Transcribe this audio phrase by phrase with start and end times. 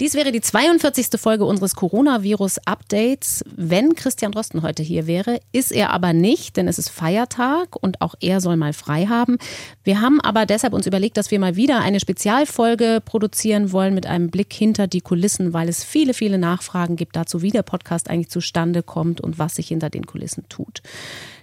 [0.00, 1.20] Dies wäre die 42.
[1.20, 3.44] Folge unseres Coronavirus-Updates.
[3.54, 8.00] Wenn Christian Drosten heute hier wäre, ist er aber nicht, denn es ist Feiertag und
[8.00, 9.38] auch er soll mal frei haben.
[9.84, 14.06] Wir haben aber deshalb uns überlegt, dass wir mal wieder eine Spezialfolge produzieren wollen mit
[14.06, 18.10] einem Blick hinter die Kulissen, weil es viele, viele Nachfragen gibt dazu, wie der Podcast
[18.10, 20.82] eigentlich zustande kommt und was sich hinter den Kulissen tut.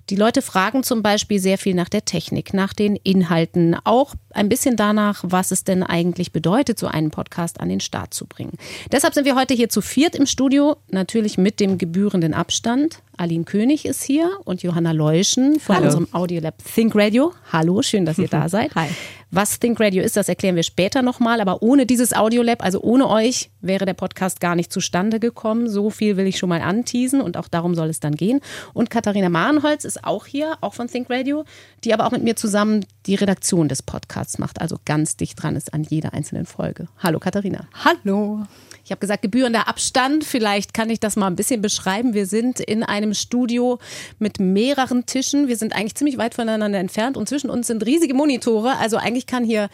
[0.10, 4.50] Die Leute fragen zum Beispiel sehr viel nach der Technik, nach den Inhalten, auch ein
[4.50, 8.54] bisschen danach, was es denn eigentlich bedeutet, so einen Podcast an den Start zu bringen.
[8.92, 13.00] Deshalb sind wir heute hier zu viert im Studio, natürlich mit dem gebührenden Abstand.
[13.18, 15.86] Aline König ist hier und Johanna Leuschen von Hallo.
[15.86, 17.34] unserem Audiolab Think Radio.
[17.52, 18.74] Hallo, schön, dass ihr da seid.
[18.76, 18.88] Hi.
[19.34, 21.40] Was Think Radio ist, das erklären wir später nochmal.
[21.40, 25.70] Aber ohne dieses Audiolab, also ohne euch, wäre der Podcast gar nicht zustande gekommen.
[25.70, 28.42] So viel will ich schon mal anteasen und auch darum soll es dann gehen.
[28.74, 31.46] Und Katharina Marenholz ist auch hier, auch von Think Radio,
[31.86, 35.56] die aber auch mit mir zusammen die Redaktion des Podcasts macht, also ganz dicht dran
[35.56, 36.90] ist an jeder einzelnen Folge.
[37.00, 37.68] Hallo Katharina.
[37.86, 38.44] Hallo.
[38.84, 40.24] Ich habe gesagt, gebührender Abstand.
[40.24, 42.14] Vielleicht kann ich das mal ein bisschen beschreiben.
[42.14, 43.80] Wir sind in einem Studio
[44.18, 45.48] mit mehreren Tischen.
[45.48, 48.78] Wir sind eigentlich ziemlich weit voneinander entfernt und zwischen uns sind riesige Monitore.
[48.80, 49.70] Also eigentlich kann hier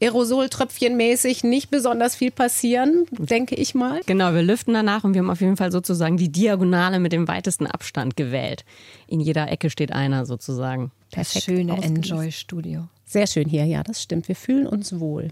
[0.00, 4.00] Aerosoltröpfchenmäßig nicht besonders viel passieren, denke ich mal.
[4.06, 7.28] Genau, wir lüften danach und wir haben auf jeden Fall sozusagen die Diagonale mit dem
[7.28, 8.64] weitesten Abstand gewählt.
[9.06, 10.90] In jeder Ecke steht einer sozusagen.
[11.10, 11.36] Perfekt.
[11.36, 12.88] Das schöne Enjoy-Studio.
[13.04, 14.28] Sehr schön hier, ja, das stimmt.
[14.28, 15.28] Wir fühlen uns wohl.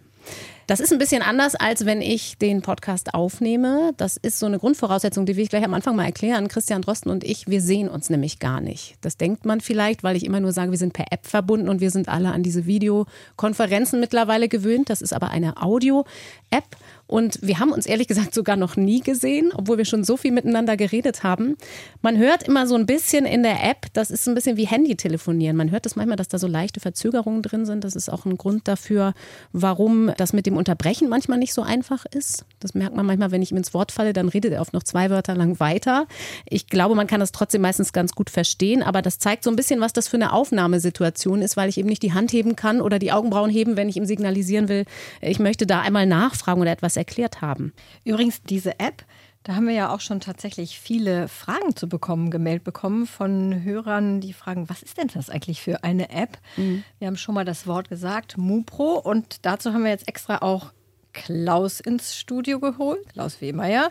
[0.70, 3.90] Das ist ein bisschen anders, als wenn ich den Podcast aufnehme.
[3.96, 6.46] Das ist so eine Grundvoraussetzung, die will ich gleich am Anfang mal erklären.
[6.46, 8.94] Christian Drosten und ich, wir sehen uns nämlich gar nicht.
[9.00, 11.80] Das denkt man vielleicht, weil ich immer nur sage, wir sind per App verbunden und
[11.80, 14.90] wir sind alle an diese Videokonferenzen mittlerweile gewöhnt.
[14.90, 16.76] Das ist aber eine Audio-App
[17.10, 20.30] und wir haben uns ehrlich gesagt sogar noch nie gesehen, obwohl wir schon so viel
[20.30, 21.56] miteinander geredet haben.
[22.02, 25.56] Man hört immer so ein bisschen in der App, das ist ein bisschen wie Handy-telefonieren.
[25.56, 27.82] Man hört das manchmal, dass da so leichte Verzögerungen drin sind.
[27.82, 29.14] Das ist auch ein Grund dafür,
[29.52, 32.44] warum das mit dem Unterbrechen manchmal nicht so einfach ist.
[32.60, 34.84] Das merkt man manchmal, wenn ich ihm ins Wort falle, dann redet er oft noch
[34.84, 36.06] zwei Wörter lang weiter.
[36.48, 39.56] Ich glaube, man kann das trotzdem meistens ganz gut verstehen, aber das zeigt so ein
[39.56, 42.80] bisschen, was das für eine Aufnahmesituation ist, weil ich eben nicht die Hand heben kann
[42.80, 44.84] oder die Augenbrauen heben, wenn ich ihm signalisieren will,
[45.20, 47.72] ich möchte da einmal nachfragen oder etwas erklärt haben.
[48.04, 49.04] Übrigens, diese App,
[49.42, 54.20] da haben wir ja auch schon tatsächlich viele Fragen zu bekommen, gemeldet bekommen von Hörern,
[54.20, 56.38] die fragen, was ist denn das eigentlich für eine App?
[56.56, 56.84] Mhm.
[56.98, 58.98] Wir haben schon mal das Wort gesagt, MuPro.
[58.98, 60.72] Und dazu haben wir jetzt extra auch
[61.12, 63.90] Klaus ins Studio geholt, Klaus Wehmeier.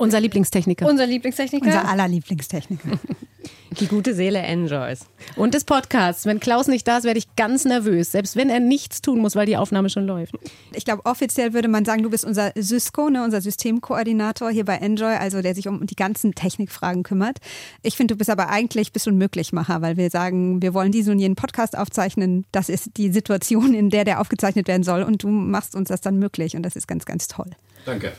[0.00, 0.86] Unser Lieblingstechniker.
[0.88, 1.66] Unser Lieblingstechniker.
[1.66, 2.88] Unser aller Lieblingstechniker.
[3.80, 5.00] Die gute Seele enjoys.
[5.36, 6.24] Und des Podcasts.
[6.24, 9.36] Wenn Klaus nicht da ist, werde ich ganz nervös, selbst wenn er nichts tun muss,
[9.36, 10.34] weil die Aufnahme schon läuft.
[10.72, 14.76] Ich glaube, offiziell würde man sagen, du bist unser Sysco, ne, unser Systemkoordinator hier bei
[14.76, 17.36] Enjoy, also der sich um die ganzen Technikfragen kümmert.
[17.82, 20.92] Ich finde, du bist aber eigentlich bist du ein Möglichmacher, weil wir sagen, wir wollen
[20.92, 22.46] diesen und jenen Podcast aufzeichnen.
[22.52, 26.00] Das ist die Situation, in der der aufgezeichnet werden soll und du machst uns das
[26.00, 27.50] dann möglich und das ist ganz, ganz toll.
[27.84, 28.12] Danke.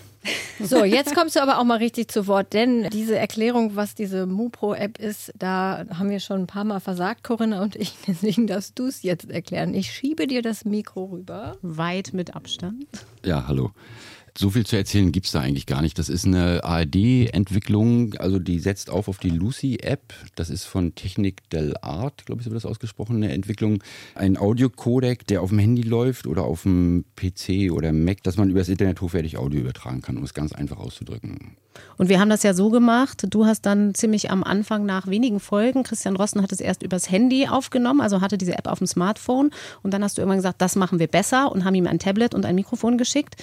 [0.59, 4.25] So, jetzt kommst du aber auch mal richtig zu Wort, denn diese Erklärung, was diese
[4.27, 7.93] MuPro-App ist, da haben wir schon ein paar Mal versagt, Corinna und ich.
[8.07, 9.73] Deswegen darfst du es jetzt erklären.
[9.73, 11.57] Ich schiebe dir das Mikro rüber.
[11.61, 12.85] Weit mit Abstand.
[13.25, 13.71] Ja, hallo.
[14.41, 15.99] So viel zu erzählen gibt es da eigentlich gar nicht.
[15.99, 20.15] Das ist eine ARD-Entwicklung, also die setzt auf auf die Lucy-App.
[20.33, 23.83] Das ist von Technik del Art, glaube ich, so wird das ausgesprochen, eine Entwicklung.
[24.15, 28.49] Ein Audiocodec, der auf dem Handy läuft oder auf dem PC oder Mac, dass man
[28.49, 31.55] über das Internet hochwertig Audio übertragen kann, um es ganz einfach auszudrücken.
[31.99, 33.27] Und wir haben das ja so gemacht.
[33.29, 37.11] Du hast dann ziemlich am Anfang nach wenigen Folgen, Christian Rosten hat es erst übers
[37.11, 39.51] Handy aufgenommen, also hatte diese App auf dem Smartphone.
[39.83, 42.33] Und dann hast du irgendwann gesagt, das machen wir besser und haben ihm ein Tablet
[42.33, 43.35] und ein Mikrofon geschickt.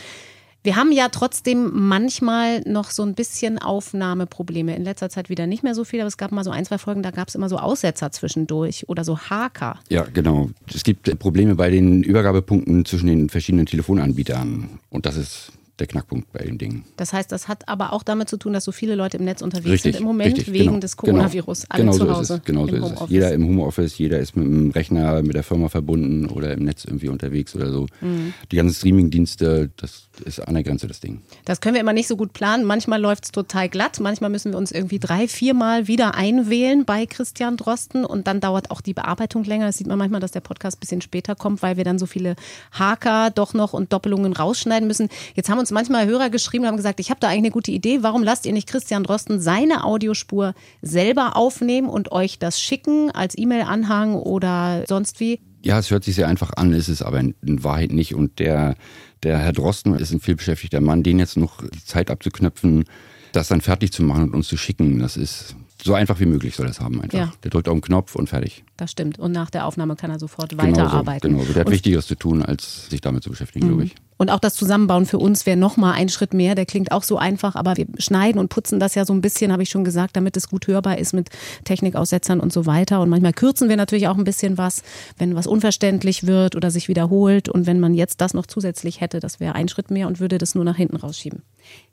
[0.64, 4.74] Wir haben ja trotzdem manchmal noch so ein bisschen Aufnahmeprobleme.
[4.74, 6.78] In letzter Zeit wieder nicht mehr so viel, aber es gab mal so ein, zwei
[6.78, 9.78] Folgen, da gab es immer so Aussetzer zwischendurch oder so Haker.
[9.88, 10.50] Ja, genau.
[10.74, 14.80] Es gibt Probleme bei den Übergabepunkten zwischen den verschiedenen Telefonanbietern.
[14.90, 16.84] Und das ist der Knackpunkt bei den Dingen.
[16.96, 19.42] Das heißt, das hat aber auch damit zu tun, dass so viele Leute im Netz
[19.42, 21.68] unterwegs richtig, sind im Moment richtig, wegen genau, des Coronavirus.
[21.68, 22.34] Genau, alle genau zu so Hause.
[22.34, 23.10] Ist es, genau so ist es.
[23.10, 26.84] Jeder im Homeoffice, jeder ist mit dem Rechner, mit der Firma verbunden oder im Netz
[26.84, 27.86] irgendwie unterwegs oder so.
[28.00, 28.34] Mhm.
[28.50, 31.22] Die ganzen Streaming-Dienste, das ist an der Grenze das Ding.
[31.44, 32.64] Das können wir immer nicht so gut planen.
[32.64, 34.00] Manchmal läuft es total glatt.
[34.00, 38.70] Manchmal müssen wir uns irgendwie drei, viermal wieder einwählen bei Christian Drosten und dann dauert
[38.70, 39.66] auch die Bearbeitung länger.
[39.66, 42.06] Das sieht man manchmal, dass der Podcast ein bisschen später kommt, weil wir dann so
[42.06, 42.36] viele
[42.72, 45.08] Haker doch noch und Doppelungen rausschneiden müssen.
[45.34, 47.70] Jetzt haben uns manchmal Hörer geschrieben, und haben gesagt, ich habe da eigentlich eine gute
[47.70, 48.02] Idee.
[48.02, 53.36] Warum lasst ihr nicht Christian Drosten seine Audiospur selber aufnehmen und euch das schicken als
[53.36, 55.40] E-Mail-Anhang oder sonst wie?
[55.62, 58.14] Ja, es hört sich sehr einfach an, ist es aber in Wahrheit nicht.
[58.14, 58.76] Und der,
[59.22, 62.84] der Herr Drosten ist ein vielbeschäftigter Mann, den jetzt noch die Zeit abzuknöpfen,
[63.32, 66.56] das dann fertig zu machen und uns zu schicken, das ist so einfach wie möglich
[66.56, 67.18] soll es haben einfach.
[67.18, 67.32] Ja.
[67.44, 68.64] Der drückt auf den Knopf und fertig.
[68.76, 69.18] Das stimmt.
[69.18, 71.30] Und nach der Aufnahme kann er sofort Genau so, weiterarbeiten.
[71.30, 71.52] Genau, so.
[71.52, 73.94] der hat Und Wichtigeres zu tun, als sich damit zu beschäftigen, glaube ich.
[74.18, 76.54] Und auch das Zusammenbauen für uns wäre nochmal ein Schritt mehr.
[76.54, 79.52] Der klingt auch so einfach, aber wir schneiden und putzen das ja so ein bisschen,
[79.52, 81.30] habe ich schon gesagt, damit es gut hörbar ist mit
[81.64, 83.00] Technikaussetzern und so weiter.
[83.00, 84.82] Und manchmal kürzen wir natürlich auch ein bisschen was,
[85.16, 87.48] wenn was unverständlich wird oder sich wiederholt.
[87.48, 90.38] Und wenn man jetzt das noch zusätzlich hätte, das wäre ein Schritt mehr und würde
[90.38, 91.42] das nur nach hinten rausschieben.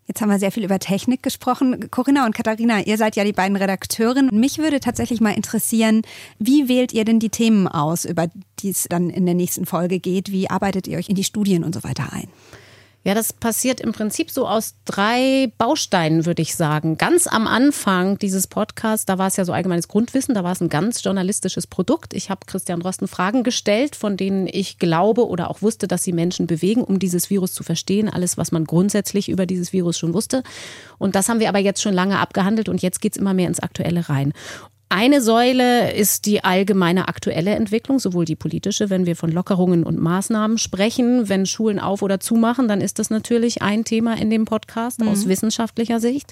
[0.07, 1.89] Jetzt haben wir sehr viel über Technik gesprochen.
[1.89, 4.39] Corinna und Katharina, ihr seid ja die beiden Redakteurinnen.
[4.39, 6.03] Mich würde tatsächlich mal interessieren,
[6.37, 8.27] wie wählt ihr denn die Themen aus, über
[8.59, 10.31] die es dann in der nächsten Folge geht?
[10.31, 12.27] Wie arbeitet ihr euch in die Studien und so weiter ein?
[13.05, 16.97] Ja, das passiert im Prinzip so aus drei Bausteinen, würde ich sagen.
[16.97, 20.59] Ganz am Anfang dieses Podcasts, da war es ja so allgemeines Grundwissen, da war es
[20.59, 22.15] ein ganz journalistisches Produkt.
[22.15, 26.13] Ich habe Christian Drosten Fragen gestellt, von denen ich glaube oder auch wusste, dass sie
[26.13, 28.09] Menschen bewegen, um dieses Virus zu verstehen.
[28.09, 30.41] Alles, was man grundsätzlich über dieses Virus schon wusste.
[30.97, 33.59] Und das haben wir aber jetzt schon lange abgehandelt und jetzt geht's immer mehr ins
[33.59, 34.33] Aktuelle rein.
[34.97, 39.99] Eine Säule ist die allgemeine aktuelle Entwicklung, sowohl die politische, wenn wir von Lockerungen und
[39.99, 41.27] Maßnahmen sprechen.
[41.27, 45.27] Wenn Schulen auf oder zumachen, dann ist das natürlich ein Thema in dem Podcast aus
[45.27, 46.31] wissenschaftlicher Sicht.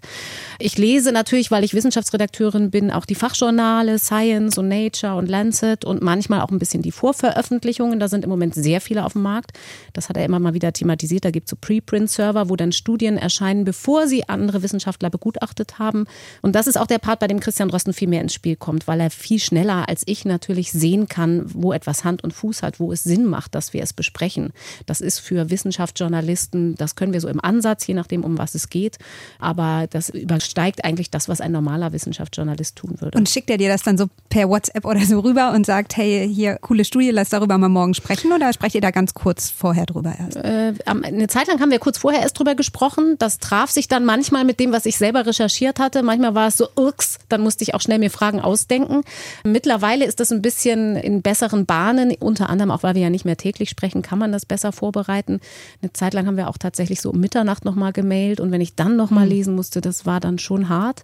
[0.59, 5.83] Ich lese natürlich, weil ich Wissenschaftsredakteurin bin, auch die Fachjournale Science und Nature und Lancet
[5.83, 7.99] und manchmal auch ein bisschen die Vorveröffentlichungen.
[7.99, 9.51] Da sind im Moment sehr viele auf dem Markt.
[9.91, 11.25] Das hat er immer mal wieder thematisiert.
[11.25, 16.05] Da gibt es so Preprint-Server, wo dann Studien erscheinen, bevor sie andere Wissenschaftler begutachtet haben.
[16.41, 18.87] Und das ist auch der Part, bei dem Christian Drosten viel mehr ins Spiel kommt,
[18.87, 22.79] weil er viel schneller als ich natürlich sehen kann, wo etwas Hand und Fuß hat,
[22.79, 24.51] wo es Sinn macht, dass wir es besprechen.
[24.85, 28.69] Das ist für Wissenschaftsjournalisten, das können wir so im Ansatz, je nachdem, um was es
[28.69, 28.97] geht.
[29.39, 33.17] Aber das übersteigt eigentlich das, was ein normaler Wissenschaftsjournalist tun würde.
[33.17, 36.29] Und schickt er dir das dann so per WhatsApp oder so rüber und sagt, hey,
[36.31, 39.85] hier, coole Studie, lass darüber mal morgen sprechen oder sprecht ihr da ganz kurz vorher
[39.85, 40.37] drüber erst?
[40.37, 43.15] Äh, eine Zeit lang haben wir kurz vorher erst drüber gesprochen.
[43.19, 46.03] Das traf sich dann manchmal mit dem, was ich selber recherchiert hatte.
[46.03, 49.01] Manchmal war es so, ups, dann musste ich auch schnell mir Fragen ausdenken.
[49.43, 53.25] Mittlerweile ist das ein bisschen in besseren Bahnen, unter anderem auch, weil wir ja nicht
[53.25, 55.39] mehr täglich sprechen, kann man das besser vorbereiten.
[55.81, 58.75] Eine Zeit lang haben wir auch tatsächlich so um Mitternacht nochmal gemailt und wenn ich
[58.75, 61.03] dann nochmal lesen musste, das war dann schon hart.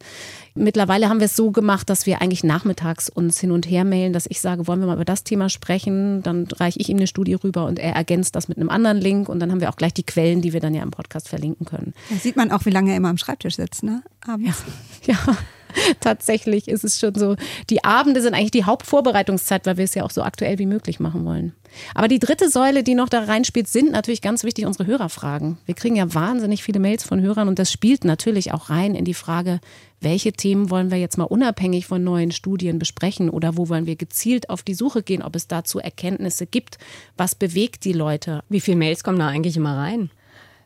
[0.55, 4.13] Mittlerweile haben wir es so gemacht, dass wir eigentlich nachmittags uns hin und her mailen,
[4.13, 7.07] dass ich sage, wollen wir mal über das Thema sprechen, dann reiche ich ihm eine
[7.07, 9.77] Studie rüber und er ergänzt das mit einem anderen Link und dann haben wir auch
[9.77, 11.93] gleich die Quellen, die wir dann ja im Podcast verlinken können.
[12.09, 14.03] Da sieht man auch, wie lange er immer am Schreibtisch sitzt, ne?
[14.27, 14.63] Abends.
[15.05, 15.15] Ja,
[15.99, 17.35] tatsächlich ist es schon so.
[17.69, 20.99] Die Abende sind eigentlich die Hauptvorbereitungszeit, weil wir es ja auch so aktuell wie möglich
[20.99, 21.53] machen wollen.
[21.93, 25.57] Aber die dritte Säule, die noch da reinspielt, sind natürlich ganz wichtig unsere Hörerfragen.
[25.65, 29.05] Wir kriegen ja wahnsinnig viele Mails von Hörern und das spielt natürlich auch rein in
[29.05, 29.59] die Frage,
[30.01, 33.95] welche Themen wollen wir jetzt mal unabhängig von neuen Studien besprechen oder wo wollen wir
[33.95, 36.77] gezielt auf die Suche gehen, ob es dazu Erkenntnisse gibt,
[37.17, 38.41] was bewegt die Leute.
[38.49, 40.09] Wie viele Mails kommen da eigentlich immer rein?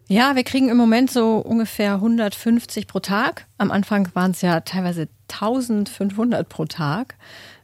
[0.08, 3.46] Ja, wir kriegen im Moment so ungefähr 150 pro Tag.
[3.58, 7.16] Am Anfang waren es ja teilweise 1500 pro Tag.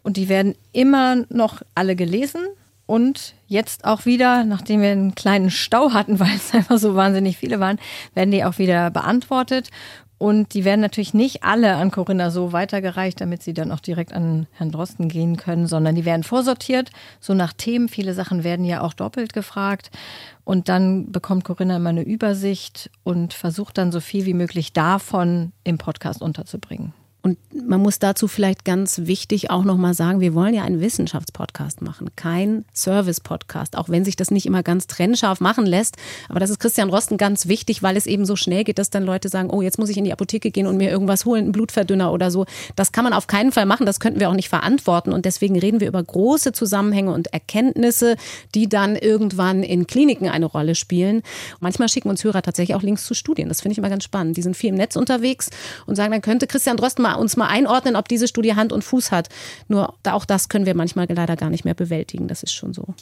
[0.03, 2.41] Und die werden immer noch alle gelesen.
[2.85, 7.37] Und jetzt auch wieder, nachdem wir einen kleinen Stau hatten, weil es einfach so wahnsinnig
[7.37, 7.77] viele waren,
[8.13, 9.69] werden die auch wieder beantwortet.
[10.19, 14.13] Und die werden natürlich nicht alle an Corinna so weitergereicht, damit sie dann auch direkt
[14.13, 17.87] an Herrn Drosten gehen können, sondern die werden vorsortiert, so nach Themen.
[17.87, 19.91] Viele Sachen werden ja auch doppelt gefragt.
[20.43, 25.53] Und dann bekommt Corinna immer eine Übersicht und versucht dann so viel wie möglich davon
[25.63, 26.93] im Podcast unterzubringen.
[27.29, 31.81] Und man muss dazu vielleicht ganz wichtig auch nochmal sagen, wir wollen ja einen Wissenschaftspodcast
[31.83, 35.97] machen, kein Service-Podcast, auch wenn sich das nicht immer ganz trennscharf machen lässt.
[36.27, 39.03] Aber das ist Christian Rosten ganz wichtig, weil es eben so schnell geht, dass dann
[39.03, 41.51] Leute sagen, oh, jetzt muss ich in die Apotheke gehen und mir irgendwas holen, einen
[41.51, 42.45] Blutverdünner oder so.
[42.75, 45.13] Das kann man auf keinen Fall machen, das könnten wir auch nicht verantworten.
[45.13, 48.15] Und deswegen reden wir über große Zusammenhänge und Erkenntnisse,
[48.55, 51.21] die dann irgendwann in Kliniken eine Rolle spielen.
[51.59, 53.49] Manchmal schicken uns Hörer tatsächlich auch Links zu Studien.
[53.49, 54.35] Das finde ich immer ganz spannend.
[54.37, 55.51] Die sind viel im Netz unterwegs
[55.85, 58.83] und sagen, dann könnte Christian Drosten mal uns mal einordnen, ob diese Studie Hand und
[58.83, 59.29] Fuß hat.
[59.67, 62.27] Nur auch das können wir manchmal leider gar nicht mehr bewältigen.
[62.27, 62.93] Das ist schon so.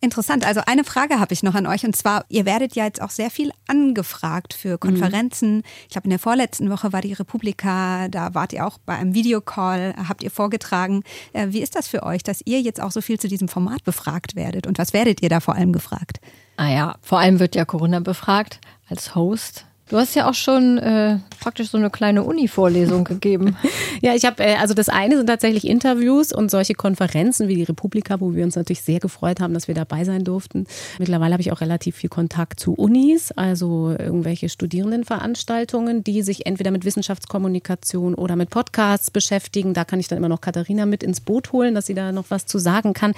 [0.00, 0.46] Interessant.
[0.46, 3.10] Also eine Frage habe ich noch an euch und zwar, ihr werdet ja jetzt auch
[3.10, 5.62] sehr viel angefragt für Konferenzen.
[5.84, 9.14] Ich glaube, in der vorletzten Woche war die Republika, da wart ihr auch bei einem
[9.14, 11.02] Videocall, habt ihr vorgetragen.
[11.32, 13.84] Äh, Wie ist das für euch, dass ihr jetzt auch so viel zu diesem Format
[13.84, 16.20] befragt werdet und was werdet ihr da vor allem gefragt?
[16.56, 19.66] Ah ja, vor allem wird ja Corinna befragt als Host.
[19.90, 23.56] Du hast ja auch schon äh, praktisch so eine kleine Uni-Vorlesung gegeben.
[24.00, 27.64] Ja, ich habe, äh, also das eine sind tatsächlich Interviews und solche Konferenzen wie die
[27.64, 30.66] Republika, wo wir uns natürlich sehr gefreut haben, dass wir dabei sein durften.
[30.98, 36.70] Mittlerweile habe ich auch relativ viel Kontakt zu Unis, also irgendwelche Studierendenveranstaltungen, die sich entweder
[36.70, 39.74] mit Wissenschaftskommunikation oder mit Podcasts beschäftigen.
[39.74, 42.26] Da kann ich dann immer noch Katharina mit ins Boot holen, dass sie da noch
[42.30, 43.12] was zu sagen kann.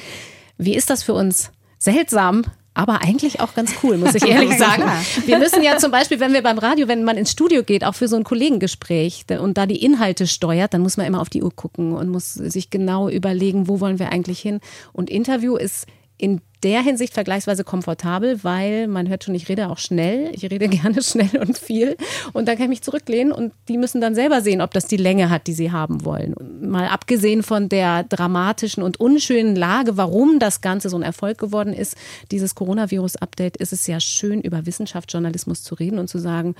[0.58, 1.52] Wie ist das für uns?
[1.78, 2.42] Seltsam,
[2.76, 4.84] aber eigentlich auch ganz cool, muss ich ehrlich sagen.
[5.24, 7.94] Wir müssen ja zum Beispiel, wenn wir beim Radio, wenn man ins Studio geht, auch
[7.94, 11.42] für so ein Kollegengespräch und da die Inhalte steuert, dann muss man immer auf die
[11.42, 14.60] Uhr gucken und muss sich genau überlegen, wo wollen wir eigentlich hin.
[14.92, 15.86] Und Interview ist
[16.18, 20.30] in der Hinsicht vergleichsweise komfortabel, weil man hört schon, ich rede auch schnell.
[20.32, 21.96] Ich rede gerne schnell und viel.
[22.32, 24.96] Und dann kann ich mich zurücklehnen und die müssen dann selber sehen, ob das die
[24.96, 26.34] Länge hat, die sie haben wollen.
[26.60, 31.72] Mal abgesehen von der dramatischen und unschönen Lage, warum das Ganze so ein Erfolg geworden
[31.72, 31.96] ist,
[32.30, 36.54] dieses Coronavirus-Update, ist es ja schön, über Wissenschaftsjournalismus zu reden und zu sagen,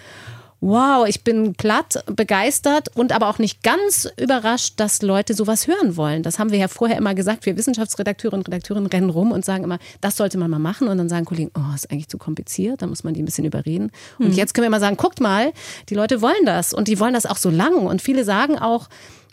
[0.61, 5.97] wow, ich bin platt, begeistert und aber auch nicht ganz überrascht, dass Leute sowas hören
[5.97, 6.23] wollen.
[6.23, 7.47] Das haben wir ja vorher immer gesagt.
[7.47, 10.89] Wir Wissenschaftsredakteure und Redakteurinnen rennen rum und sagen immer, das sollte man mal machen.
[10.89, 13.45] Und dann sagen Kollegen, oh, ist eigentlich zu kompliziert, da muss man die ein bisschen
[13.45, 13.91] überreden.
[14.19, 14.35] Und mhm.
[14.35, 15.53] jetzt können wir mal sagen, guckt mal,
[15.89, 17.87] die Leute wollen das und die wollen das auch so lang.
[17.87, 18.89] Und viele sagen auch,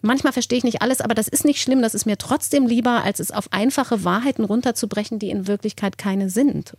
[0.05, 1.81] Manchmal verstehe ich nicht alles, aber das ist nicht schlimm.
[1.81, 6.29] Das ist mir trotzdem lieber, als es auf einfache Wahrheiten runterzubrechen, die in Wirklichkeit keine
[6.29, 6.73] sind.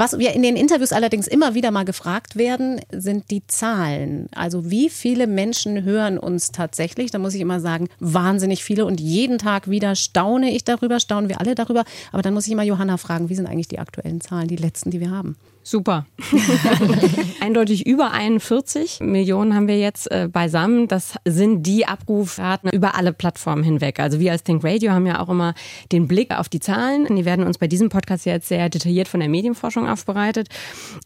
[0.00, 4.30] Was wir in den Interviews allerdings immer wieder mal gefragt werden, sind die Zahlen.
[4.34, 7.10] Also wie viele Menschen hören uns tatsächlich?
[7.10, 8.86] Da muss ich immer sagen, wahnsinnig viele.
[8.86, 11.84] Und jeden Tag wieder staune ich darüber, staunen wir alle darüber.
[12.12, 14.90] Aber dann muss ich immer Johanna fragen, wie sind eigentlich die aktuellen Zahlen, die letzten,
[14.90, 15.36] die wir haben?
[15.62, 16.06] Super.
[17.40, 20.88] Eindeutig über 41 Millionen haben wir jetzt äh, beisammen.
[20.88, 24.00] Das sind die Abrufraten über alle Plattformen hinweg.
[24.00, 25.54] Also wir als Think Radio haben ja auch immer
[25.92, 27.14] den Blick auf die Zahlen.
[27.14, 30.48] Die werden uns bei diesem Podcast jetzt sehr detailliert von der Medienforschung aufbereitet.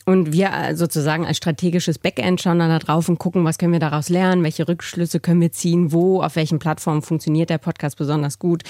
[0.04, 3.72] Und wir äh, sozusagen als strategisches Backend schauen dann da drauf und gucken, was können
[3.72, 7.96] wir daraus lernen, welche Rückschlüsse können wir ziehen, wo, auf welchen Plattformen funktioniert der Podcast
[7.96, 8.62] besonders gut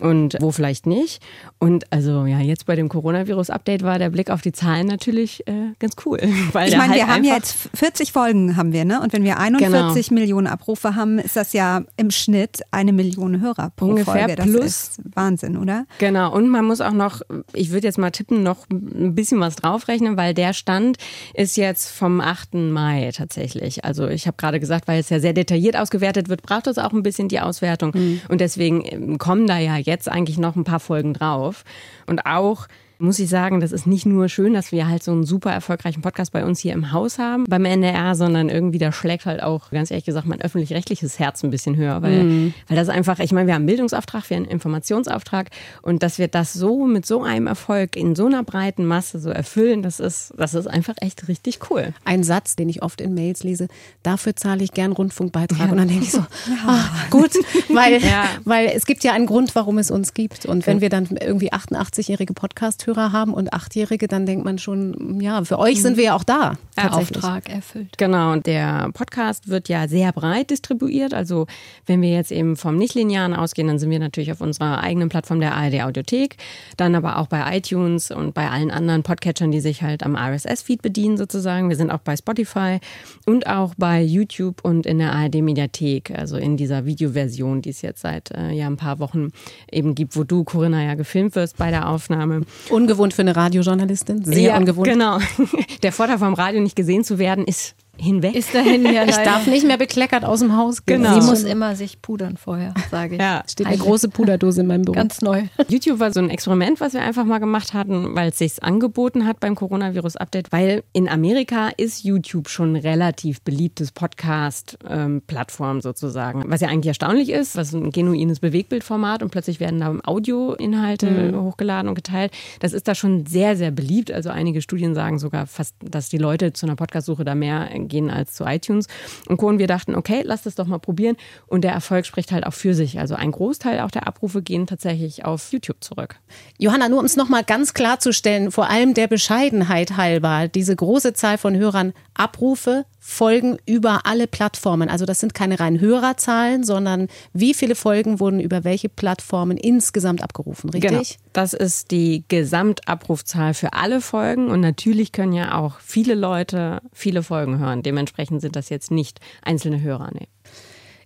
[0.00, 1.22] und wo vielleicht nicht.
[1.58, 5.72] Und also ja, jetzt bei dem Coronavirus-Update war der Blick auf die Zahlen natürlich äh,
[5.78, 6.18] ganz cool.
[6.52, 9.00] Weil ich meine, halt wir haben ja jetzt 40 Folgen haben wir, ne?
[9.00, 10.20] Und wenn wir 41 genau.
[10.20, 14.36] Millionen Abrufe haben, ist das ja im Schnitt eine Million Hörer pro Ungefähr Folge.
[14.36, 14.64] Das plus.
[14.64, 15.86] ist Wahnsinn, oder?
[15.98, 16.32] Genau.
[16.32, 17.20] Und man muss auch noch,
[17.52, 20.96] ich würde jetzt mal tippen, noch ein bisschen was draufrechnen, weil der Stand
[21.34, 22.54] ist jetzt vom 8.
[22.54, 23.84] Mai tatsächlich.
[23.84, 26.92] Also ich habe gerade gesagt, weil es ja sehr detailliert ausgewertet wird, braucht es auch
[26.92, 27.92] ein bisschen die Auswertung.
[27.94, 28.20] Mhm.
[28.28, 31.64] Und deswegen ähm, kommen da ja jetzt eigentlich noch ein paar Folgen drauf.
[32.06, 32.66] Und auch
[32.98, 36.02] muss ich sagen, das ist nicht nur schön, dass wir halt so einen super erfolgreichen
[36.02, 39.70] Podcast bei uns hier im Haus haben, beim NDR, sondern irgendwie da schlägt halt auch,
[39.70, 42.54] ganz ehrlich gesagt, mein öffentlich-rechtliches Herz ein bisschen höher, weil, mhm.
[42.66, 45.50] weil das einfach, ich meine, wir haben einen Bildungsauftrag, wir haben einen Informationsauftrag
[45.82, 49.30] und dass wir das so mit so einem Erfolg in so einer breiten Masse so
[49.30, 51.94] erfüllen, das ist, das ist einfach echt richtig cool.
[52.04, 53.68] Ein Satz, den ich oft in Mails lese,
[54.02, 55.70] dafür zahle ich gern Rundfunkbeitrag ja.
[55.70, 56.56] und dann denke ich so, ja.
[56.66, 57.30] ach, gut,
[57.68, 58.24] weil, ja.
[58.44, 61.52] weil es gibt ja einen Grund, warum es uns gibt und wenn wir dann irgendwie
[61.52, 66.04] 88-jährige Podcast Hörer haben und Achtjährige, dann denkt man schon, ja, für euch sind wir
[66.04, 66.54] ja auch da.
[66.76, 67.98] Der Auftrag erfüllt.
[67.98, 71.12] Genau, und der Podcast wird ja sehr breit distribuiert.
[71.12, 71.46] Also
[71.86, 75.40] wenn wir jetzt eben vom Nichtlinearen ausgehen, dann sind wir natürlich auf unserer eigenen Plattform
[75.40, 76.36] der ARD Audiothek,
[76.76, 80.82] dann aber auch bei iTunes und bei allen anderen Podcatchern, die sich halt am RSS-Feed
[80.82, 81.68] bedienen sozusagen.
[81.68, 82.78] Wir sind auch bei Spotify
[83.26, 87.82] und auch bei YouTube und in der ARD Mediathek, also in dieser Videoversion, die es
[87.82, 89.28] jetzt seit äh, ja ein paar Wochen
[89.70, 92.42] eben gibt, wo du, Corinna, ja gefilmt wirst bei der Aufnahme.
[92.78, 94.24] Ungewohnt für eine Radiojournalistin.
[94.24, 94.86] Sehr ja, ungewohnt.
[94.86, 95.18] Genau.
[95.82, 98.34] Der Vorteil vom Radio nicht gesehen zu werden ist hinweg.
[98.34, 101.02] Ist dahin ja Ich darf nicht mehr bekleckert aus dem Haus gehen.
[101.02, 101.20] Genau.
[101.20, 103.20] Sie muss immer sich pudern vorher, sage ich.
[103.20, 104.94] Ja, steht eine große Puderdose in meinem Büro.
[104.94, 105.44] Ganz neu.
[105.68, 109.26] YouTube war so ein Experiment, was wir einfach mal gemacht hatten, weil es sich angeboten
[109.26, 116.44] hat beim Coronavirus-Update, weil in Amerika ist YouTube schon ein relativ beliebtes Podcast-Plattform ähm, sozusagen.
[116.46, 121.42] Was ja eigentlich erstaunlich ist, was ein genuines Bewegtbildformat und plötzlich werden da Audioinhalte mhm.
[121.42, 122.32] hochgeladen und geteilt.
[122.60, 124.12] Das ist da schon sehr, sehr beliebt.
[124.12, 128.10] Also einige Studien sagen sogar fast, dass die Leute zu einer Podcast-Suche da mehr gehen
[128.10, 128.86] als zu iTunes
[129.28, 129.48] und Co.
[129.48, 131.16] Und wir dachten, okay, lass das doch mal probieren.
[131.46, 132.98] Und der Erfolg spricht halt auch für sich.
[132.98, 136.16] Also ein Großteil auch der Abrufe gehen tatsächlich auf YouTube zurück.
[136.58, 141.38] Johanna, nur um es nochmal ganz klarzustellen, vor allem der Bescheidenheit halber, diese große Zahl
[141.38, 144.90] von Hörern, Abrufe folgen über alle Plattformen.
[144.90, 150.22] Also das sind keine rein Hörerzahlen, sondern wie viele Folgen wurden über welche Plattformen insgesamt
[150.22, 150.90] abgerufen, richtig?
[150.90, 151.30] Genau.
[151.32, 157.22] Das ist die Gesamtabrufzahl für alle Folgen und natürlich können ja auch viele Leute viele
[157.22, 157.82] Folgen hören.
[157.82, 160.10] Dementsprechend sind das jetzt nicht einzelne Hörer.
[160.12, 160.28] Nee.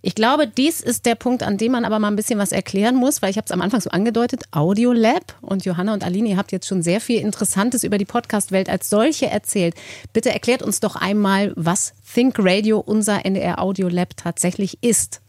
[0.05, 2.97] Ich glaube, dies ist der Punkt, an dem man aber mal ein bisschen was erklären
[2.97, 6.37] muss, weil ich habe es am Anfang so angedeutet, Audiolab und Johanna und Aline, ihr
[6.37, 9.75] habt jetzt schon sehr viel Interessantes über die Podcast-Welt als solche erzählt.
[10.11, 15.21] Bitte erklärt uns doch einmal, was Think Radio, unser NDR Audiolab tatsächlich ist.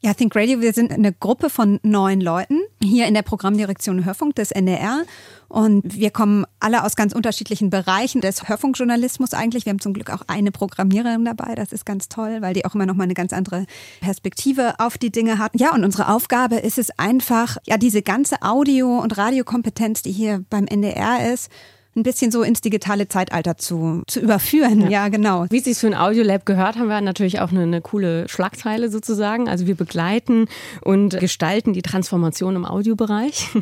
[0.00, 4.34] Ja, Think Radio, wir sind eine Gruppe von neun Leuten hier in der Programmdirektion Hörfunk
[4.34, 5.04] des NDR.
[5.48, 9.64] Und wir kommen alle aus ganz unterschiedlichen Bereichen des Hörfunkjournalismus eigentlich.
[9.64, 11.54] Wir haben zum Glück auch eine Programmiererin dabei.
[11.54, 13.64] Das ist ganz toll, weil die auch immer noch mal eine ganz andere
[14.00, 15.52] Perspektive auf die Dinge hat.
[15.58, 20.44] Ja, und unsere Aufgabe ist es einfach, ja, diese ganze Audio- und Radiokompetenz, die hier
[20.50, 21.50] beim NDR ist,
[21.96, 24.82] ein bisschen so ins digitale Zeitalter zu, zu überführen.
[24.82, 25.46] Ja, ja genau.
[25.50, 28.90] Wie es sich für ein Audiolab gehört, haben wir natürlich auch eine, eine coole Schlagzeile
[28.90, 29.48] sozusagen.
[29.48, 30.46] Also wir begleiten
[30.82, 33.48] und gestalten die Transformation im Audiobereich.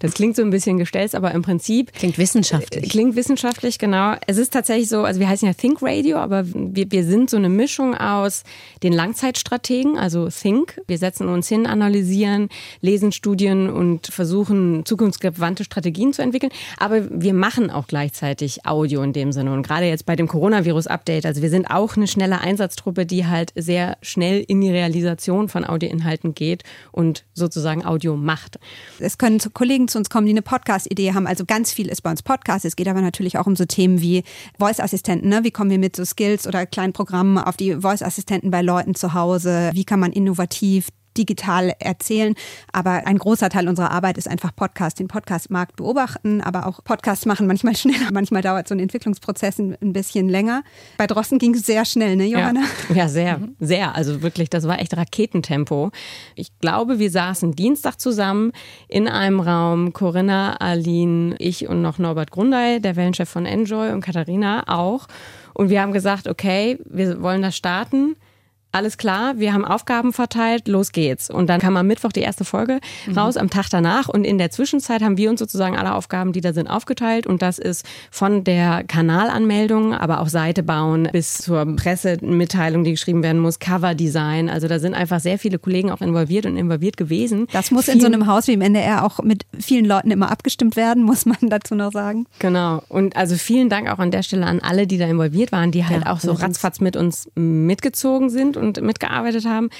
[0.00, 1.92] Das klingt so ein bisschen gestellt, aber im Prinzip.
[1.92, 2.90] Klingt wissenschaftlich.
[2.90, 4.14] Klingt wissenschaftlich, genau.
[4.26, 7.36] Es ist tatsächlich so, also wir heißen ja Think Radio, aber wir, wir sind so
[7.36, 8.42] eine Mischung aus
[8.82, 10.80] den Langzeitstrategen, also Think.
[10.86, 12.48] Wir setzen uns hin, analysieren,
[12.80, 16.52] lesen Studien und versuchen zukunftsgewandte Strategien zu entwickeln.
[16.78, 19.52] Aber wir machen auch gleichzeitig Audio in dem Sinne.
[19.52, 23.52] Und gerade jetzt bei dem Coronavirus-Update, also wir sind auch eine schnelle Einsatztruppe, die halt
[23.54, 28.58] sehr schnell in die Realisation von Audioinhalten geht und sozusagen Audio macht.
[28.98, 31.26] Es können Kollegen zu uns kommen, die eine Podcast-Idee haben.
[31.26, 32.64] Also ganz viel ist bei uns Podcast.
[32.64, 34.24] Es geht aber natürlich auch um so Themen wie
[34.58, 35.28] Voice-Assistenten.
[35.28, 35.44] Ne?
[35.44, 39.14] Wie kommen wir mit so Skills oder kleinen Programmen auf die Voice-Assistenten bei Leuten zu
[39.14, 39.70] Hause?
[39.74, 42.34] Wie kann man innovativ digital erzählen.
[42.72, 47.26] Aber ein großer Teil unserer Arbeit ist einfach Podcast, den Podcastmarkt beobachten, aber auch Podcasts
[47.26, 50.62] machen manchmal schneller, manchmal dauert so ein Entwicklungsprozess ein, bisschen länger.
[50.96, 52.60] Bei Drossen ging es sehr schnell, ne, Johanna?
[52.90, 53.94] Ja, ja, sehr, sehr.
[53.94, 55.90] Also wirklich, das war echt Raketentempo.
[56.34, 58.52] Ich glaube, wir saßen Dienstag zusammen
[58.86, 64.02] in einem Raum, Corinna, Aline, ich und noch Norbert Grundei, der Wellenchef von Enjoy und
[64.02, 65.08] Katharina auch.
[65.54, 68.14] Und wir haben gesagt, okay, wir wollen das starten
[68.78, 71.30] alles klar, wir haben Aufgaben verteilt, los geht's.
[71.30, 73.18] Und dann kam am Mittwoch die erste Folge mhm.
[73.18, 74.08] raus, am Tag danach.
[74.08, 77.26] Und in der Zwischenzeit haben wir uns sozusagen alle Aufgaben, die da sind, aufgeteilt.
[77.26, 83.24] Und das ist von der Kanalanmeldung, aber auch Seite bauen bis zur Pressemitteilung, die geschrieben
[83.24, 84.48] werden muss, Coverdesign.
[84.48, 87.48] Also da sind einfach sehr viele Kollegen auch involviert und involviert gewesen.
[87.52, 90.30] Das muss Viel in so einem Haus wie im NDR auch mit vielen Leuten immer
[90.30, 92.26] abgestimmt werden, muss man dazu noch sagen.
[92.38, 92.82] Genau.
[92.88, 95.84] Und also vielen Dank auch an der Stelle an alle, die da involviert waren, die
[95.84, 99.70] halt ja, auch so ratzfatz mit uns mitgezogen sind und mitgearbeitet haben.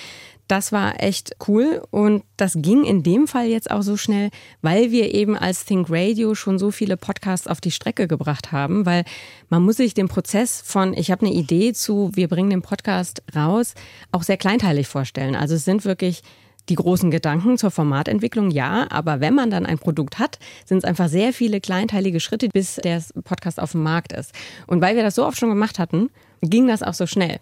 [0.48, 4.30] Das war echt cool und das ging in dem Fall jetzt auch so schnell,
[4.62, 8.86] weil wir eben als Think Radio schon so viele Podcasts auf die Strecke gebracht haben,
[8.86, 9.04] weil
[9.50, 13.22] man muss sich den Prozess von ich habe eine Idee zu wir bringen den Podcast
[13.36, 13.74] raus
[14.10, 15.36] auch sehr kleinteilig vorstellen.
[15.36, 16.22] Also es sind wirklich
[16.70, 20.84] die großen Gedanken zur Formatentwicklung, ja, aber wenn man dann ein Produkt hat, sind es
[20.84, 24.32] einfach sehr viele kleinteilige Schritte, bis der Podcast auf dem Markt ist.
[24.66, 26.10] Und weil wir das so oft schon gemacht hatten,
[26.42, 27.40] ging das auch so schnell.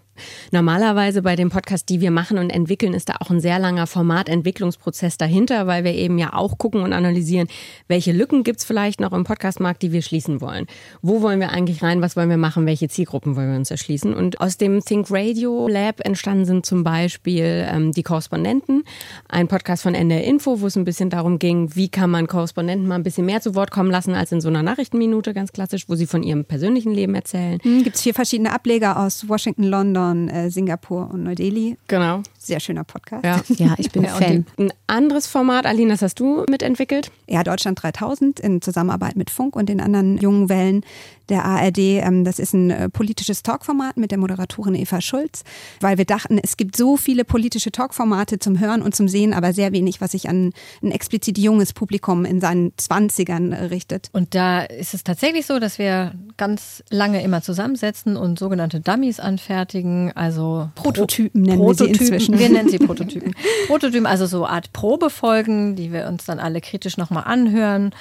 [0.51, 3.87] Normalerweise bei dem Podcast, die wir machen und entwickeln, ist da auch ein sehr langer
[3.87, 7.47] Formatentwicklungsprozess dahinter, weil wir eben ja auch gucken und analysieren,
[7.87, 10.65] welche Lücken gibt es vielleicht noch im Podcastmarkt, die wir schließen wollen.
[11.01, 14.13] Wo wollen wir eigentlich rein, was wollen wir machen, welche Zielgruppen wollen wir uns erschließen.
[14.13, 18.83] Und aus dem Think Radio Lab entstanden sind zum Beispiel ähm, die Korrespondenten,
[19.27, 22.87] ein Podcast von NDR Info, wo es ein bisschen darum ging, wie kann man Korrespondenten
[22.87, 25.89] mal ein bisschen mehr zu Wort kommen lassen als in so einer Nachrichtenminute, ganz klassisch,
[25.89, 27.59] wo sie von ihrem persönlichen Leben erzählen.
[27.61, 31.77] Hm, gibt es vier verschiedene Ableger Kollege aus Washington, London, äh, Singapur und Neu-Delhi.
[31.87, 32.21] Genau.
[32.47, 33.25] Sehr schöner Podcast.
[33.25, 34.45] Ja, ja ich bin ja, Fan.
[34.57, 37.11] Ein anderes Format, Aline, das hast du mitentwickelt?
[37.27, 40.85] Ja, Deutschland 3000 in Zusammenarbeit mit Funk und den anderen jungen Wellen
[41.29, 41.77] der ARD.
[41.77, 45.43] Ähm, das ist ein äh, politisches Talkformat mit der Moderatorin Eva Schulz,
[45.81, 49.53] weil wir dachten, es gibt so viele politische Talkformate zum Hören und zum Sehen, aber
[49.53, 54.09] sehr wenig, was sich an ein explizit junges Publikum in seinen Zwanzigern äh, richtet.
[54.13, 59.19] Und da ist es tatsächlich so, dass wir ganz lange immer zusammensetzen und sogenannte Dummies
[59.19, 62.36] anfertigen, also Prototypen nennen Prototypen, wir sie inzwischen.
[62.39, 63.35] Wir nennen sie Prototypen.
[63.67, 67.91] Prototypen, also so Art Probefolgen, die wir uns dann alle kritisch nochmal anhören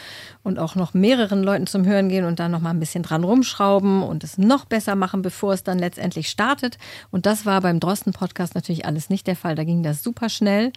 [0.42, 4.02] und auch noch mehreren Leuten zum Hören gehen und dann nochmal ein bisschen dran rumschrauben
[4.02, 6.78] und es noch besser machen, bevor es dann letztendlich startet.
[7.10, 9.54] Und das war beim Drosten-Podcast natürlich alles nicht der Fall.
[9.54, 10.72] Da ging das super schnell.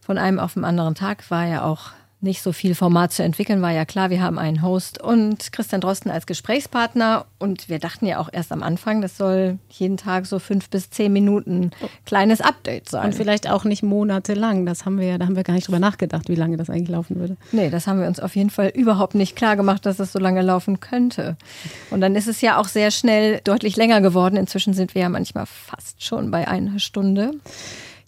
[0.00, 3.62] Von einem auf den anderen Tag war ja auch nicht so viel Format zu entwickeln,
[3.62, 8.06] war ja klar, wir haben einen Host und Christian Drosten als Gesprächspartner und wir dachten
[8.06, 11.70] ja auch erst am Anfang, das soll jeden Tag so fünf bis zehn Minuten
[12.06, 13.06] kleines Update sein.
[13.06, 15.78] Und vielleicht auch nicht monatelang, das haben wir ja, da haben wir gar nicht drüber
[15.78, 17.36] nachgedacht, wie lange das eigentlich laufen würde.
[17.52, 20.18] Nee, das haben wir uns auf jeden Fall überhaupt nicht klar gemacht, dass das so
[20.18, 21.36] lange laufen könnte.
[21.90, 24.36] Und dann ist es ja auch sehr schnell deutlich länger geworden.
[24.36, 27.34] Inzwischen sind wir ja manchmal fast schon bei einer Stunde.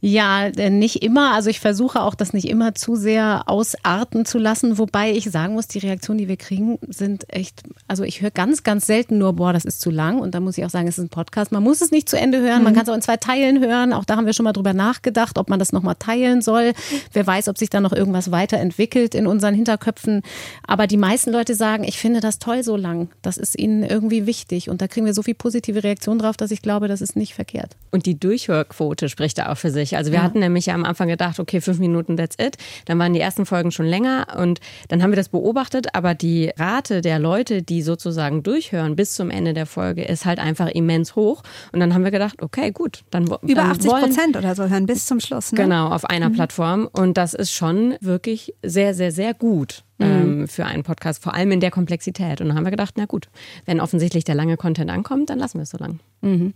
[0.02, 1.34] Ja, nicht immer.
[1.34, 4.78] Also ich versuche auch, das nicht immer zu sehr ausarten zu lassen.
[4.78, 8.62] Wobei ich sagen muss, die Reaktionen, die wir kriegen, sind echt, also ich höre ganz,
[8.62, 10.18] ganz selten nur, boah, das ist zu lang.
[10.18, 11.52] Und da muss ich auch sagen, es ist ein Podcast.
[11.52, 12.62] Man muss es nicht zu Ende hören.
[12.62, 12.76] Man mhm.
[12.76, 13.92] kann es auch in zwei Teilen hören.
[13.92, 16.72] Auch da haben wir schon mal drüber nachgedacht, ob man das nochmal teilen soll.
[17.12, 20.22] Wer weiß, ob sich da noch irgendwas weiterentwickelt in unseren Hinterköpfen.
[20.66, 23.10] Aber die meisten Leute sagen, ich finde das toll so lang.
[23.20, 24.70] Das ist ihnen irgendwie wichtig.
[24.70, 27.34] Und da kriegen wir so viel positive Reaktionen drauf, dass ich glaube, das ist nicht
[27.34, 27.76] verkehrt.
[27.90, 29.89] Und die Durchhörquote spricht da auch für sich.
[29.96, 30.24] Also wir ja.
[30.24, 32.56] hatten nämlich ja am Anfang gedacht, okay, fünf Minuten, that's it.
[32.86, 36.50] Dann waren die ersten Folgen schon länger und dann haben wir das beobachtet, aber die
[36.56, 41.16] Rate der Leute, die sozusagen durchhören bis zum Ende der Folge, ist halt einfach immens
[41.16, 41.42] hoch.
[41.72, 44.86] Und dann haben wir gedacht, okay, gut, dann über dann 80 Prozent oder so hören
[44.86, 45.52] bis zum Schluss.
[45.52, 45.62] Ne?
[45.62, 46.34] Genau, auf einer mhm.
[46.34, 46.88] Plattform.
[46.92, 49.84] Und das ist schon wirklich sehr, sehr, sehr gut.
[50.00, 52.40] ähm, für einen Podcast, vor allem in der Komplexität.
[52.40, 53.28] Und dann haben wir gedacht, na gut,
[53.66, 56.00] wenn offensichtlich der lange Content ankommt, dann lassen wir es so lang.
[56.22, 56.54] Mhm.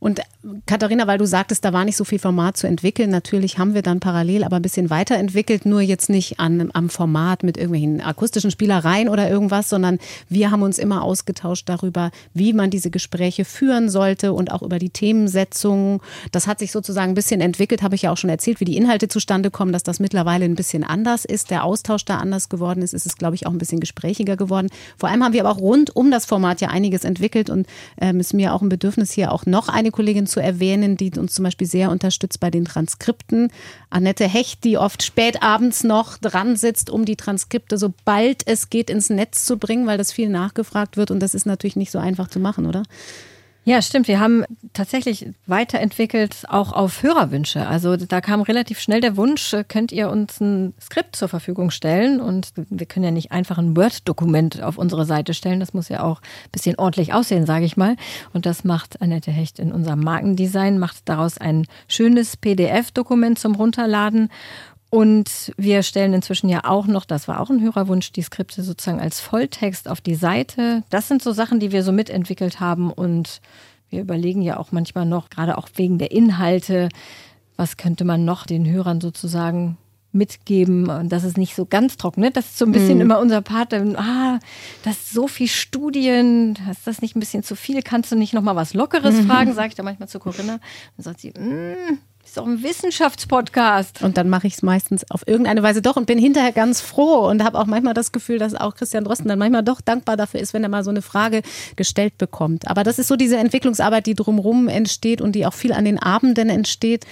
[0.00, 0.20] Und
[0.66, 3.10] Katharina, weil du sagtest, da war nicht so viel Format zu entwickeln.
[3.10, 7.42] Natürlich haben wir dann parallel aber ein bisschen weiterentwickelt, nur jetzt nicht an, am Format
[7.42, 12.70] mit irgendwelchen akustischen Spielereien oder irgendwas, sondern wir haben uns immer ausgetauscht darüber, wie man
[12.70, 16.00] diese Gespräche führen sollte und auch über die Themensetzung.
[16.30, 18.76] Das hat sich sozusagen ein bisschen entwickelt, habe ich ja auch schon erzählt, wie die
[18.76, 21.50] Inhalte zustande kommen, dass das mittlerweile ein bisschen anders ist.
[21.50, 24.68] Der Austausch da anders geworden ist, ist es, glaube ich, auch ein bisschen gesprächiger geworden.
[24.96, 27.66] Vor allem haben wir aber auch rund um das Format ja einiges entwickelt und
[28.00, 31.34] ähm, ist mir auch ein Bedürfnis, hier auch noch eine Kollegin zu erwähnen, die uns
[31.34, 33.50] zum Beispiel sehr unterstützt bei den Transkripten.
[33.90, 38.90] Annette Hecht, die oft spät abends noch dran sitzt, um die Transkripte, sobald es geht,
[38.90, 41.10] ins Netz zu bringen, weil das viel nachgefragt wird.
[41.10, 42.82] Und das ist natürlich nicht so einfach zu machen, oder?
[43.64, 44.08] Ja, stimmt.
[44.08, 47.66] Wir haben tatsächlich weiterentwickelt, auch auf Hörerwünsche.
[47.66, 52.18] Also da kam relativ schnell der Wunsch, könnt ihr uns ein Skript zur Verfügung stellen?
[52.18, 55.60] Und wir können ja nicht einfach ein Word-Dokument auf unsere Seite stellen.
[55.60, 57.96] Das muss ja auch ein bisschen ordentlich aussehen, sage ich mal.
[58.32, 64.30] Und das macht Annette Hecht in unserem Markendesign, macht daraus ein schönes PDF-Dokument zum Runterladen.
[64.90, 69.00] Und wir stellen inzwischen ja auch noch, das war auch ein Hörerwunsch, die Skripte sozusagen
[69.00, 70.82] als Volltext auf die Seite.
[70.88, 73.40] Das sind so Sachen, die wir so mitentwickelt haben und
[73.90, 76.88] wir überlegen ja auch manchmal noch, gerade auch wegen der Inhalte,
[77.56, 79.76] was könnte man noch den Hörern sozusagen
[80.12, 82.22] mitgeben und das ist nicht so ganz trocken.
[82.22, 82.30] Ne?
[82.30, 83.02] Das ist so ein bisschen mhm.
[83.02, 83.74] immer unser Part.
[83.74, 84.38] Ah,
[84.82, 87.82] das ist so viel Studien, ist das nicht ein bisschen zu viel?
[87.82, 89.26] Kannst du nicht noch mal was Lockeres mhm.
[89.26, 89.52] fragen?
[89.52, 90.60] Sage ich da manchmal zu Corinna.
[90.96, 91.98] Dann sagt sie, mm,
[92.28, 94.02] ist doch ein Wissenschaftspodcast.
[94.02, 97.26] Und dann mache ich es meistens auf irgendeine Weise doch und bin hinterher ganz froh
[97.28, 100.40] und habe auch manchmal das Gefühl, dass auch Christian Drosten dann manchmal doch dankbar dafür
[100.40, 101.42] ist, wenn er mal so eine Frage
[101.76, 102.68] gestellt bekommt.
[102.68, 105.98] Aber das ist so diese Entwicklungsarbeit, die drumherum entsteht und die auch viel an den
[105.98, 107.06] Abenden entsteht.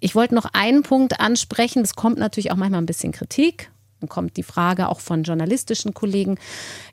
[0.00, 1.82] Ich wollte noch einen Punkt ansprechen.
[1.82, 5.94] Es kommt natürlich auch manchmal ein bisschen Kritik dann kommt die Frage auch von journalistischen
[5.94, 6.38] Kollegen,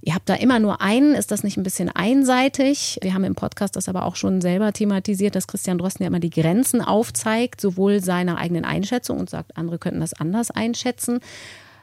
[0.01, 2.99] ihr habt da immer nur einen, ist das nicht ein bisschen einseitig?
[3.01, 6.19] Wir haben im Podcast das aber auch schon selber thematisiert, dass Christian Drosten ja immer
[6.19, 11.19] die Grenzen aufzeigt, sowohl seiner eigenen Einschätzung und sagt, andere könnten das anders einschätzen,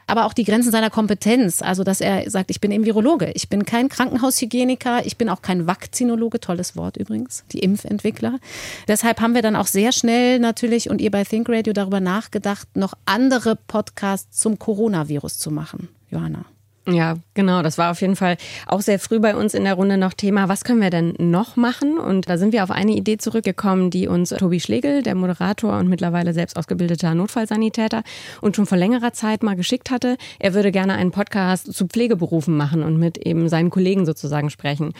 [0.07, 1.61] aber auch die Grenzen seiner Kompetenz.
[1.61, 5.41] Also, dass er sagt, ich bin eben Virologe, ich bin kein Krankenhaushygieniker, ich bin auch
[5.41, 8.39] kein Vakzinologe, tolles Wort übrigens, die Impfentwickler.
[8.87, 12.75] Deshalb haben wir dann auch sehr schnell natürlich und ihr bei Think Radio darüber nachgedacht,
[12.75, 15.89] noch andere Podcasts zum Coronavirus zu machen.
[16.09, 16.45] Johanna.
[16.85, 17.61] Ja, genau.
[17.61, 18.35] Das war auf jeden Fall
[18.67, 20.49] auch sehr früh bei uns in der Runde noch Thema.
[20.49, 21.97] Was können wir denn noch machen?
[21.97, 25.87] Und da sind wir auf eine Idee zurückgekommen, die uns Tobi Schlegel, der Moderator und
[25.87, 28.03] mittlerweile selbst ausgebildeter Notfallsanitäter,
[28.41, 30.17] und schon vor längerer Zeit mal geschickt hatte.
[30.39, 34.93] Er würde gerne einen Podcast zu Pflegeberufen machen und mit eben seinen Kollegen sozusagen sprechen.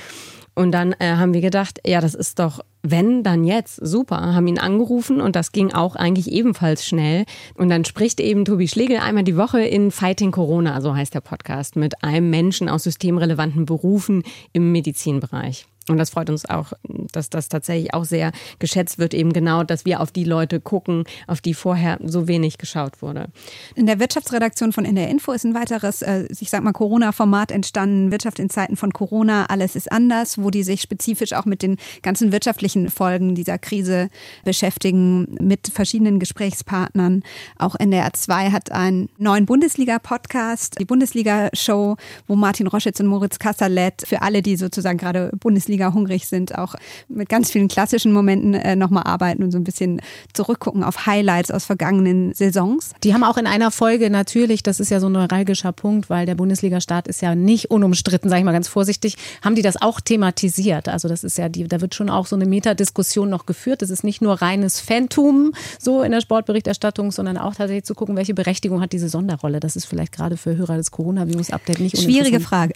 [0.56, 3.76] Und dann äh, haben wir gedacht, ja, das ist doch, wenn, dann jetzt.
[3.76, 4.36] Super.
[4.36, 7.26] Haben ihn angerufen und das ging auch eigentlich ebenfalls schnell.
[7.56, 11.22] Und dann spricht eben Tobi Schlegel einmal die Woche in Fighting Corona, so heißt der
[11.22, 15.66] Podcast, mit einem Menschen aus systemrelevanten Berufen im Medizinbereich.
[15.89, 16.74] Und das freut uns auch,
[17.12, 21.04] dass das tatsächlich auch sehr geschätzt wird, eben genau, dass wir auf die Leute gucken,
[21.28, 23.28] auf die vorher so wenig geschaut wurde.
[23.76, 28.12] In der Wirtschaftsredaktion von NDR Info ist ein weiteres, äh, ich sag mal, Corona-Format entstanden.
[28.12, 31.78] Wirtschaft in Zeiten von Corona, alles ist anders, wo die sich spezifisch auch mit den
[32.02, 34.10] ganzen wirtschaftlichen Folgen dieser Krise
[34.46, 37.24] beschäftigen, mit verschiedenen Gesprächspartnern.
[37.58, 44.04] Auch NDR 2 hat einen neuen Bundesliga-Podcast, die Bundesliga-Show, wo Martin Roschitz und Moritz Kasserlet
[44.06, 46.76] für alle, die sozusagen gerade Bundesliga Bundesliga hungrig sind, auch
[47.08, 50.02] mit ganz vielen klassischen Momenten äh, nochmal arbeiten und so ein bisschen
[50.34, 52.92] zurückgucken auf Highlights aus vergangenen Saisons.
[53.04, 56.26] Die haben auch in einer Folge natürlich, das ist ja so ein neuralgischer Punkt, weil
[56.26, 60.00] der Bundesliga-Start ist ja nicht unumstritten, sage ich mal ganz vorsichtig, haben die das auch
[60.00, 60.90] thematisiert.
[60.90, 63.82] Also das ist ja, die, da wird schon auch so eine Metadiskussion noch geführt.
[63.82, 68.16] Das ist nicht nur reines Phantom so in der Sportberichterstattung, sondern auch tatsächlich zu gucken,
[68.16, 69.60] welche Berechtigung hat diese Sonderrolle.
[69.60, 72.74] Das ist vielleicht gerade für Hörer des Coronavirus-Update nicht Schwierige Frage.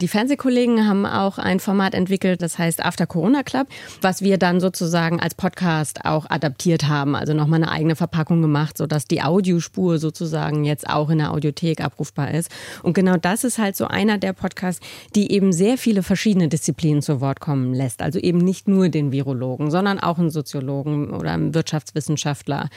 [0.00, 3.68] Die Fernsehkollegen haben auch ein Format entwickelt, das heißt After Corona Club,
[4.00, 8.78] was wir dann sozusagen als Podcast auch adaptiert haben, also nochmal eine eigene Verpackung gemacht,
[8.78, 12.50] sodass die Audiospur sozusagen jetzt auch in der Audiothek abrufbar ist.
[12.82, 17.02] Und genau das ist halt so einer der Podcasts, die eben sehr viele verschiedene Disziplinen
[17.02, 18.02] zu Wort kommen lässt.
[18.02, 22.68] Also eben nicht nur den Virologen, sondern auch einen Soziologen oder einen Wirtschaftswissenschaftler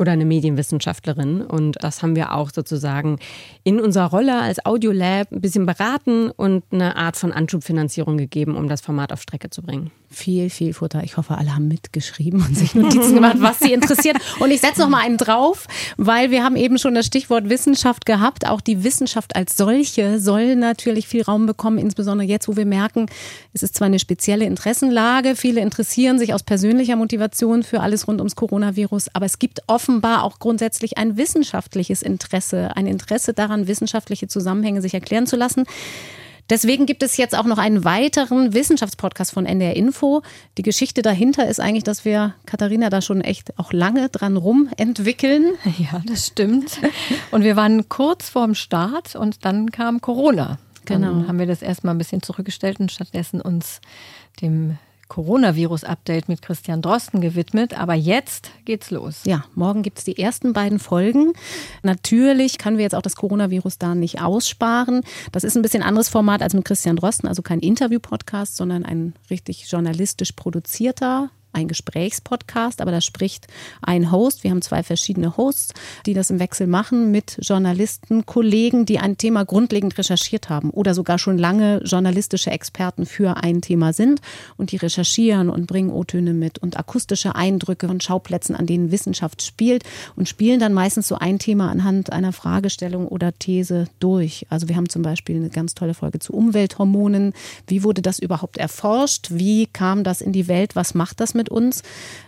[0.00, 1.42] oder eine Medienwissenschaftlerin.
[1.42, 3.18] Und das haben wir auch sozusagen
[3.62, 8.68] in unserer Rolle als Audiolab ein bisschen beraten und eine Art von Anschubfinanzierung gegeben, um
[8.68, 9.90] das Format auf Strecke zu bringen.
[10.12, 11.04] Viel, viel Futter.
[11.04, 14.16] Ich hoffe, alle haben mitgeschrieben und sich Notizen gemacht, was sie interessiert.
[14.40, 15.68] Und ich setze noch mal einen drauf,
[15.98, 18.44] weil wir haben eben schon das Stichwort Wissenschaft gehabt.
[18.48, 23.06] Auch die Wissenschaft als solche soll natürlich viel Raum bekommen, insbesondere jetzt, wo wir merken,
[23.52, 28.20] es ist zwar eine spezielle Interessenlage, viele interessieren sich aus persönlicher Motivation für alles rund
[28.20, 34.26] ums Coronavirus, aber es gibt offenbar auch grundsätzlich ein wissenschaftliches Interesse, ein Interesse daran, wissenschaftliche
[34.26, 35.66] Zusammenhänge sich erklären zu lassen.
[36.50, 40.22] Deswegen gibt es jetzt auch noch einen weiteren Wissenschaftspodcast von NDR Info.
[40.58, 45.54] Die Geschichte dahinter ist eigentlich, dass wir Katharina da schon echt auch lange dran rumentwickeln.
[45.78, 46.80] Ja, das stimmt.
[47.30, 50.58] Und wir waren kurz vorm Start und dann kam Corona.
[50.84, 51.28] Dann genau.
[51.28, 53.80] haben wir das erstmal ein bisschen zurückgestellt und stattdessen uns
[54.42, 54.76] dem
[55.10, 57.78] Coronavirus-Update mit Christian Drosten gewidmet.
[57.78, 59.20] Aber jetzt geht's los.
[59.26, 61.34] Ja, morgen gibt es die ersten beiden Folgen.
[61.82, 65.02] Natürlich können wir jetzt auch das Coronavirus da nicht aussparen.
[65.32, 69.12] Das ist ein bisschen anderes Format als mit Christian Drosten, also kein Interview-Podcast, sondern ein
[69.28, 73.46] richtig journalistisch produzierter ein Gesprächspodcast, aber da spricht
[73.82, 74.44] ein Host.
[74.44, 75.74] Wir haben zwei verschiedene Hosts,
[76.06, 80.94] die das im Wechsel machen mit Journalisten, Kollegen, die ein Thema grundlegend recherchiert haben oder
[80.94, 84.20] sogar schon lange journalistische Experten für ein Thema sind
[84.56, 89.42] und die recherchieren und bringen O-Töne mit und akustische Eindrücke von Schauplätzen, an denen Wissenschaft
[89.42, 89.84] spielt
[90.16, 94.46] und spielen dann meistens so ein Thema anhand einer Fragestellung oder These durch.
[94.50, 97.32] Also wir haben zum Beispiel eine ganz tolle Folge zu Umwelthormonen.
[97.66, 99.28] Wie wurde das überhaupt erforscht?
[99.30, 100.76] Wie kam das in die Welt?
[100.76, 101.82] Was macht das mit mit uns.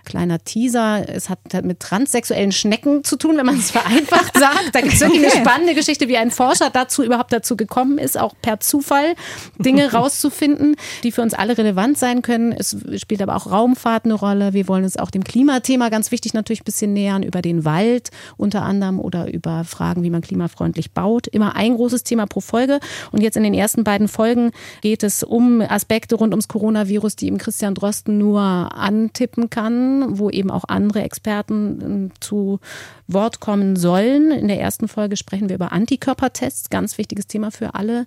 [0.04, 4.70] Kleiner Teaser, es hat mit transsexuellen Schnecken zu tun, wenn man es vereinfacht sagt.
[4.72, 8.18] Da gibt es wirklich eine spannende Geschichte, wie ein Forscher dazu überhaupt dazu gekommen ist,
[8.18, 9.14] auch per Zufall
[9.58, 12.52] Dinge rauszufinden, die für uns alle relevant sein können.
[12.52, 14.54] Es spielt aber auch Raumfahrt eine Rolle.
[14.54, 18.10] Wir wollen uns auch dem Klimathema ganz wichtig natürlich ein bisschen nähern, über den Wald
[18.36, 21.26] unter anderem oder über Fragen, wie man klimafreundlich baut.
[21.26, 22.80] Immer ein großes Thema pro Folge.
[23.12, 27.28] Und jetzt in den ersten beiden Folgen geht es um Aspekte rund ums Coronavirus, die
[27.28, 32.60] im Christian Drosten nur an antippen kann, wo eben auch andere Experten ähm, zu
[33.06, 34.30] Wort kommen sollen.
[34.30, 38.06] In der ersten Folge sprechen wir über Antikörpertests, ganz wichtiges Thema für alle.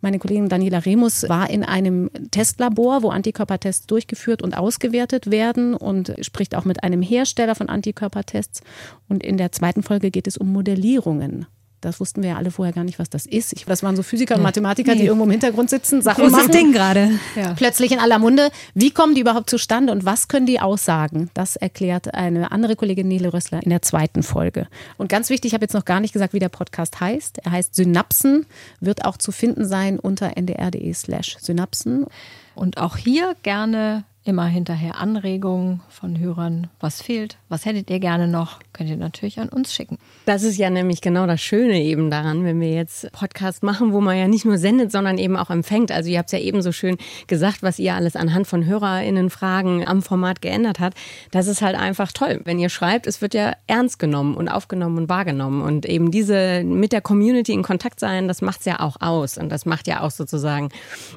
[0.00, 6.14] Meine Kollegin Daniela Remus war in einem Testlabor, wo Antikörpertests durchgeführt und ausgewertet werden und
[6.20, 8.60] spricht auch mit einem Hersteller von Antikörpertests.
[9.08, 11.46] Und in der zweiten Folge geht es um Modellierungen.
[11.84, 13.52] Das wussten wir ja alle vorher gar nicht, was das ist.
[13.52, 15.00] Ich, das waren so Physiker und Mathematiker, nee.
[15.00, 17.10] die irgendwo im Hintergrund sitzen, Sachen Großes Ding gerade.
[17.36, 17.54] Ja.
[17.54, 18.50] Plötzlich in aller Munde.
[18.74, 21.30] Wie kommen die überhaupt zustande und was können die aussagen?
[21.34, 24.68] Das erklärt eine andere Kollegin Nele Rössler in der zweiten Folge.
[24.96, 27.38] Und ganz wichtig, ich habe jetzt noch gar nicht gesagt, wie der Podcast heißt.
[27.44, 28.46] Er heißt Synapsen,
[28.80, 32.06] wird auch zu finden sein unter ndr.de slash Synapsen.
[32.54, 38.26] Und auch hier gerne immer hinterher Anregungen von Hörern, was fehlt, was hättet ihr gerne
[38.26, 39.98] noch, könnt ihr natürlich an uns schicken.
[40.24, 44.00] Das ist ja nämlich genau das Schöne eben daran, wenn wir jetzt Podcast machen, wo
[44.00, 45.92] man ja nicht nur sendet, sondern eben auch empfängt.
[45.92, 49.86] Also ihr habt es ja eben so schön gesagt, was ihr alles anhand von HörerInnen-Fragen
[49.86, 50.94] am Format geändert hat.
[51.30, 52.40] Das ist halt einfach toll.
[52.44, 55.60] Wenn ihr schreibt, es wird ja ernst genommen und aufgenommen und wahrgenommen.
[55.60, 59.36] Und eben diese mit der Community in Kontakt sein, das macht es ja auch aus.
[59.36, 60.70] Und das macht ja auch sozusagen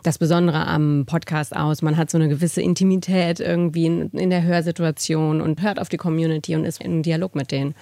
[0.04, 1.82] das Besondere am Podcast aus.
[1.82, 5.90] Man hat so eine gewisse Intimität Intimität irgendwie in, in der Hörsituation und hört auf
[5.90, 7.76] die Community und ist in Dialog mit denen.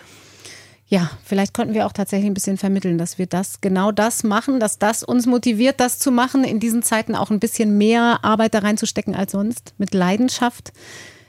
[0.87, 4.59] Ja, vielleicht konnten wir auch tatsächlich ein bisschen vermitteln, dass wir das genau das machen,
[4.59, 8.53] dass das uns motiviert, das zu machen, in diesen Zeiten auch ein bisschen mehr Arbeit
[8.53, 10.73] da reinzustecken als sonst, mit Leidenschaft.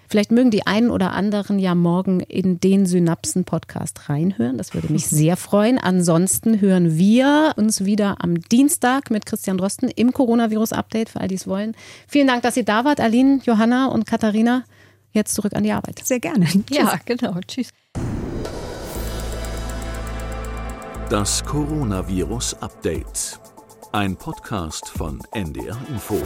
[0.08, 4.58] Vielleicht mögen die einen oder anderen ja morgen in den Synapsen-Podcast reinhören.
[4.58, 5.78] Das würde mich sehr freuen.
[5.78, 11.34] Ansonsten hören wir uns wieder am Dienstag mit Christian Drosten im Coronavirus-Update, für all die
[11.34, 11.74] es wollen.
[12.06, 14.64] Vielen Dank, dass ihr da wart, Aline, Johanna und Katharina.
[15.12, 16.00] Jetzt zurück an die Arbeit.
[16.04, 16.46] Sehr gerne.
[16.70, 17.34] Ja, genau.
[17.46, 17.70] Tschüss.
[21.08, 23.40] Das Coronavirus-Update.
[23.92, 26.20] Ein Podcast von NDR Info.